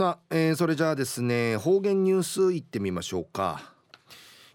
[0.00, 3.74] さあ、えー、それじゃあですね方言ニュースいってみましょうか。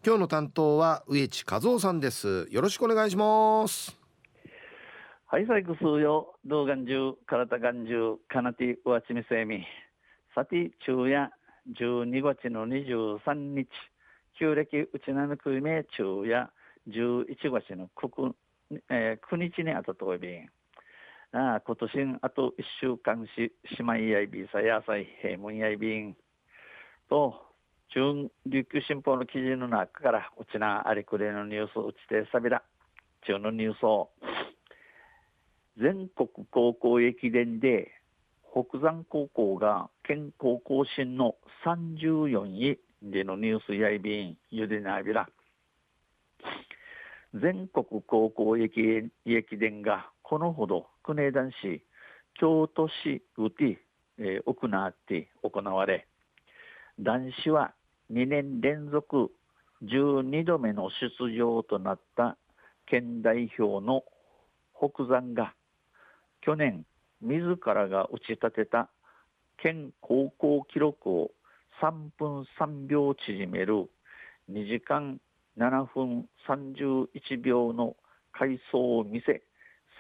[0.04, 2.48] 今日の担当は植地和夫さんです。
[2.50, 3.96] よろしくお願いします。
[5.28, 9.64] はいサイクスよ動画中体眼中かなてうわちみせみ。
[10.34, 11.30] さて昼夜
[11.80, 13.70] 12月の23日。
[14.40, 16.50] 旧暦うちなぬくめ昼夜
[16.90, 18.34] 11月の 9,、
[18.90, 20.50] えー、9日にあたといびん
[21.36, 26.16] ああ今年あと1週間し姉妹やいびさやさい平門やいびん
[27.10, 27.36] と
[27.94, 32.64] 中琉球新報の記事の中からうちなありくれのニュースうちてさびら
[33.28, 34.12] 中のニュースを。
[35.78, 37.92] 全国高校駅伝で
[38.54, 45.28] 北山高校が県高校新の34位でのニュースやいびんゆでなびら。
[47.34, 51.84] 全国高校駅駅伝がこのほど国枝男子
[52.40, 53.80] 京都市うて、
[54.18, 56.08] えー、行って行われ
[57.00, 57.74] 男子は
[58.12, 59.32] 2年連続
[59.84, 62.38] 12度目の出場となった
[62.88, 64.04] 県代表の
[64.76, 65.54] 北山が
[66.42, 66.86] 去年
[67.22, 68.90] 自らが打ち立てた
[69.62, 71.32] 県高校記録を
[71.84, 73.90] 3分3秒縮める
[74.52, 75.20] 2時間
[75.60, 77.96] 7分31秒の
[78.32, 79.44] 回走を見せ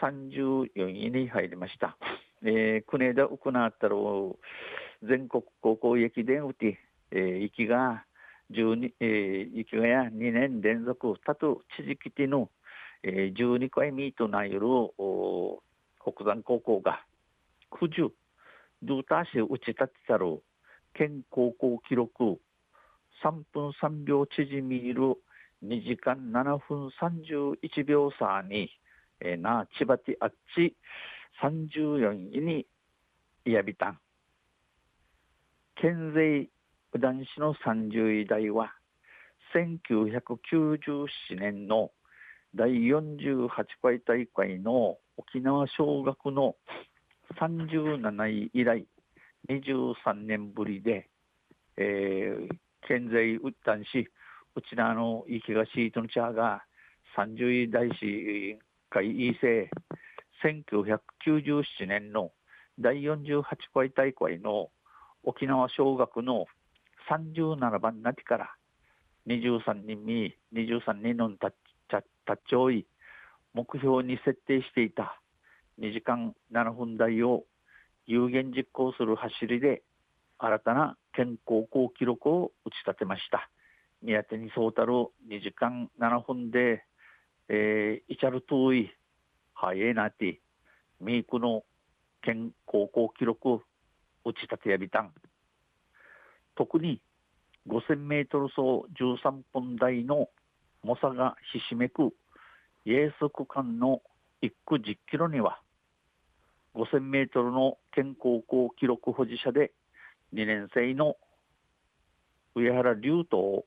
[0.01, 1.97] 34位に入りました。
[2.43, 3.95] えー、国枝行ったら
[5.03, 6.79] 全国高校駅伝うて、
[7.11, 8.05] えー、行きが
[8.51, 12.49] 12、えー、行きがや2年連続たと地域での、
[13.03, 14.67] えー、12回ミートなよる
[16.01, 17.03] 北山高校が
[17.71, 18.11] 九十
[18.83, 20.43] ドゥーターシ打ち立てたる
[20.93, 22.39] 県高校記録
[23.23, 25.15] 3分3秒縮みる
[25.63, 28.69] 2時間7分31秒差に、
[29.21, 30.75] えー、な千葉ティあっち
[31.41, 32.65] 34位に
[33.45, 33.99] いやびたん。
[35.75, 36.49] 県勢
[36.97, 38.73] 男子の30位台は
[39.53, 41.07] 1997
[41.37, 41.91] 年の
[42.55, 43.49] 第48
[43.81, 46.55] 回大会の沖縄小学の
[47.39, 48.85] 37位以来
[49.49, 51.09] 23年ぶりで、
[51.77, 52.49] えー、
[52.87, 53.99] 県勢男子
[54.55, 56.63] うちらの池がシートのチャーが
[57.17, 58.57] 30位大師
[59.03, 59.69] 会いせ
[60.43, 62.31] 1997年の
[62.79, 64.69] 第48回大会の
[65.23, 66.45] 沖縄小学の
[67.09, 68.49] 37番なってから
[69.27, 71.51] 23人に23人のタ
[71.97, 72.85] ッチをい
[73.53, 75.19] 目標に設定していた
[75.79, 77.43] 2時間7分台を
[78.05, 79.81] 有言実行する走りで
[80.37, 83.49] 新たな県高校記録を打ち立てました。
[84.01, 84.91] 宮手にそうたる
[85.29, 86.83] 2時間7分で、
[87.49, 88.91] えー、イチャル遠い、
[89.53, 90.39] 早いなって、
[90.99, 91.63] ミークの
[92.21, 93.61] 県高記録
[94.23, 95.11] 打ち立てやびたん。
[96.55, 97.01] 特に
[97.67, 100.29] 5000メートル走13分台の
[100.83, 102.13] 猛者がひしめく
[102.85, 104.01] イエース区間の
[104.41, 105.59] 1区10キロには
[106.75, 109.71] 5000メートルの県高校記録保持者で
[110.33, 111.15] 2年生の
[112.55, 113.65] 上原龍斗を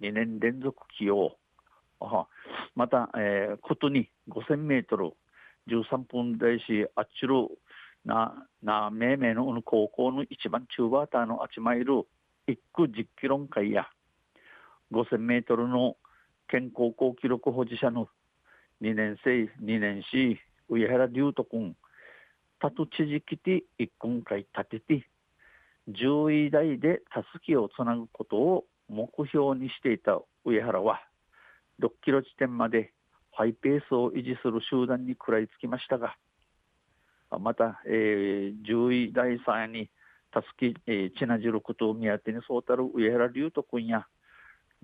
[0.00, 1.36] 2年連続起用。
[2.74, 5.12] また、えー、ことに5000メートル
[5.68, 7.48] 13分台し、あっちる
[8.04, 12.06] な、な、めいめいの高校の一番中バーターのあちまいる
[12.48, 13.86] 1区10キロ回や
[14.92, 15.96] 5000メートルの
[16.48, 18.08] 県高校記録保持者の
[18.82, 21.74] 2年生、2年し、上原龍斗君、
[22.60, 25.08] たとちじきて一分回立てて、
[25.88, 31.00] 10位台でたすきをつなぐことを目標にしていた上原は
[31.82, 32.92] 6キロ地点まで
[33.32, 36.16] ハイペースを維持する集団に食らいつきましたが
[37.38, 39.90] また、えー、10位第3位に
[40.32, 44.06] たすき、えー、チナジルことを目当てにそうたる上原龍斗君や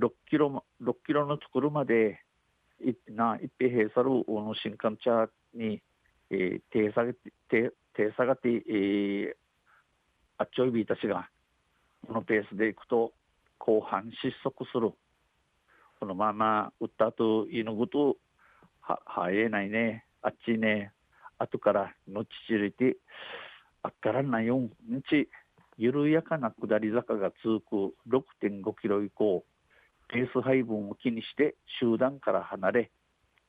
[0.01, 2.21] 6キロ ,6 キロの作るまで
[2.81, 5.81] いな一平平さるの新幹茶に、
[6.31, 9.35] えー、手下げて手手下がって、えー、
[10.39, 11.29] あっちょいびいたちが
[12.07, 13.13] このペースでいくと
[13.59, 14.93] 後半失速する。
[16.03, 18.17] このまま打った後、犬ごと、
[18.81, 20.05] は、早えないね。
[20.21, 20.91] あっちね、
[21.39, 22.97] 後からのちちれて、
[23.85, 24.69] あっからないよん
[25.09, 25.29] ち、
[25.79, 29.45] 緩やかな下り坂が続く6.5キロ以降、
[30.09, 32.91] ペース配分を気にして集団から離れ、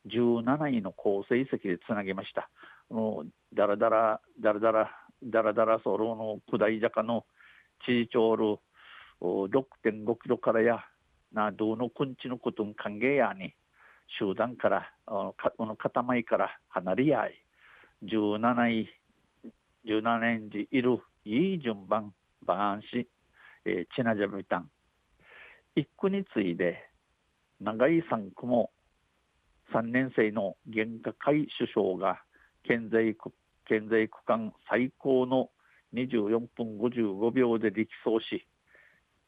[0.05, 2.51] 17位の好成績でつなげました。
[2.91, 4.91] もうだらだら、だらだら、
[5.23, 7.25] だらだらソロの下り坂の
[7.83, 8.59] 地上ール、
[9.21, 10.85] 6.5キロからや
[11.33, 13.53] などのくんちのことん歓迎やに
[14.19, 17.33] 集団からこの塊から離れやい
[18.05, 18.89] 17位
[19.85, 22.13] 17年時いるいい順番
[22.45, 23.07] バーンし、
[23.65, 24.69] えー、チナジャビタン
[25.75, 26.77] 一区に次いで
[27.59, 28.71] 長い3区も
[29.73, 32.21] 3年生の原価会首相が
[32.63, 33.31] 県在区
[33.65, 35.49] 県在区間最高の
[35.93, 38.45] 24分55秒で力走し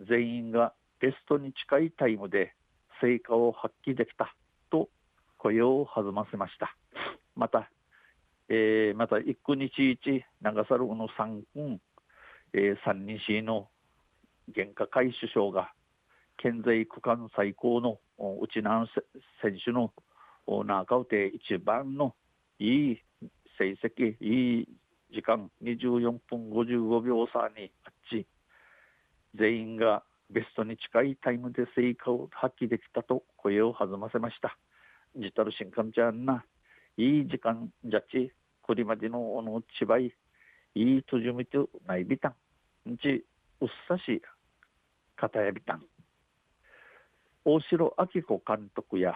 [0.08, 2.54] 全員がベストに近いタイムで
[3.02, 4.34] 成果を発揮できた
[4.70, 4.90] と
[5.38, 6.76] 声を弾ませました。
[7.36, 7.70] また、
[8.50, 11.82] えー、また一区日一長猿の3分、
[12.54, 13.68] えー、三西の
[14.54, 15.72] 原価会首相が
[16.38, 18.88] 県在区間最高の内南
[19.42, 19.92] 選手の
[20.66, 22.16] 中で一番の
[22.60, 23.02] いい
[23.58, 24.68] 成績いい
[25.12, 28.26] 時間24分55秒差にあっち。
[29.38, 34.58] 全員がベストに近いタイムで成果を発揮できたと声を弾ませました。
[35.16, 36.44] ジタル新幹ちゃんな。
[36.98, 38.32] いい時間じゃち
[38.62, 40.14] これまでのおのちばい
[40.76, 42.36] いいとじみとないびた
[42.86, 42.92] ん。
[42.92, 43.26] んち
[43.62, 44.22] うっさし
[45.16, 45.84] かたやびたん。
[47.46, 49.14] 大城明子監督や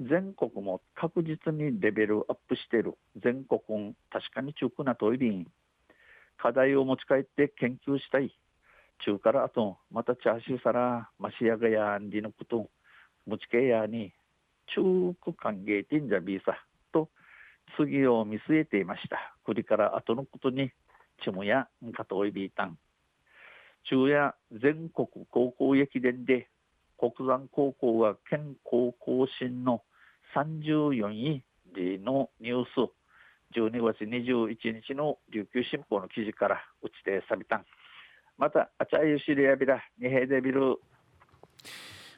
[0.00, 2.98] 全国も確実にレベルアップしている。
[3.16, 5.46] 全国確かに中古なトイレに
[6.36, 8.36] 課題を持ち帰って研究したい。
[9.04, 12.70] 中からあとまたチャーシューサラマシヤガヤンディのこと
[13.26, 14.12] 持ちけやに
[14.74, 14.82] 中
[15.22, 16.56] 古歓迎てんじゃビーサ
[16.92, 17.08] と
[17.76, 19.36] 次を見据えていました。
[19.44, 20.70] 栗から後のことに
[21.22, 22.78] ちむやんかといびいたん
[23.88, 26.48] 中夜全国高校駅伝で
[26.98, 29.82] 国山高校が県高校新の
[30.34, 31.42] 34位
[32.02, 32.90] のニュース
[33.56, 37.64] 12月21日の琉球新報の記事から打ちてさびたん。
[38.38, 40.76] またあちゃゆしりやびらにへでびる。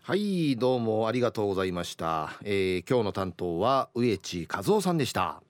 [0.03, 5.43] はいどうもありがとうございました、えー、今日の担当は植地和夫さんでした。